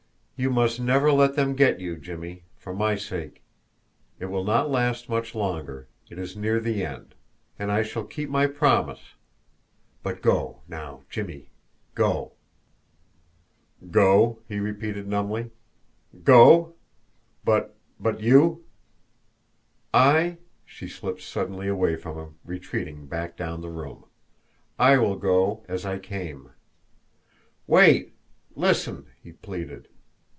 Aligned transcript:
"You 0.43 0.49
must 0.49 0.79
never 0.79 1.11
let 1.11 1.35
them 1.35 1.53
get 1.55 1.79
you, 1.79 1.97
Jimmie 1.97 2.45
for 2.57 2.73
my 2.73 2.95
sake. 2.95 3.43
It 4.19 4.25
will 4.25 4.43
not 4.43 4.71
last 4.71 5.07
much 5.07 5.35
longer 5.35 5.87
it 6.09 6.17
is 6.17 6.35
near 6.35 6.59
the 6.59 6.83
end 6.83 7.13
and 7.59 7.71
I 7.71 7.83
shall 7.83 8.05
keep 8.05 8.27
my 8.27 8.47
promise. 8.47 9.13
But 10.01 10.23
go, 10.23 10.63
now, 10.67 11.03
Jimmie 11.11 11.51
go!" 11.93 12.31
"Go?" 13.91 14.39
he 14.47 14.59
repeated 14.59 15.07
numbly. 15.07 15.51
"Go? 16.23 16.73
But 17.45 17.77
but 17.99 18.19
you?" 18.19 18.65
"I?" 19.93 20.39
She 20.65 20.87
slipped 20.87 21.21
suddenly 21.21 21.67
away 21.67 21.95
from 21.95 22.17
him, 22.17 22.39
retreating 22.43 23.05
back 23.05 23.37
down 23.37 23.61
the 23.61 23.69
room. 23.69 24.05
"I 24.79 24.97
will 24.97 25.17
go 25.17 25.63
as 25.69 25.85
I 25.85 25.99
came." 25.99 26.49
"Wait! 27.67 28.15
Listen!" 28.55 29.05
he 29.21 29.33
pleaded. 29.33 29.87